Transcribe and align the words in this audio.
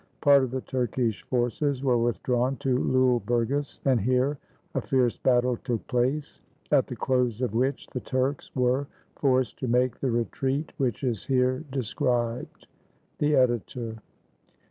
Part 0.19 0.41
of 0.41 0.49
the 0.49 0.61
Turkish 0.61 1.21
forces 1.29 1.83
were 1.83 1.99
withdrawn 1.99 2.55
to 2.55 2.75
Lule 2.75 3.21
Burgas, 3.23 3.77
and 3.85 4.01
here 4.01 4.39
a 4.73 4.81
fierce 4.81 5.15
battle 5.15 5.57
took 5.57 5.85
place, 5.85 6.41
at 6.71 6.87
the 6.87 6.95
close 6.95 7.39
of 7.39 7.53
which 7.53 7.85
the 7.85 7.99
Turks 7.99 8.49
were 8.55 8.87
forced 9.17 9.59
to 9.59 9.67
make 9.67 9.99
the 9.99 10.09
retreat 10.09 10.73
which 10.77 11.03
is 11.03 11.25
here 11.27 11.59
described. 11.71 12.65
The 13.19 13.35
Editor. 13.35 13.97